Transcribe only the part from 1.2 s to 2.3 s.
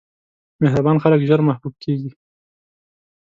ژر محبوب کېږي.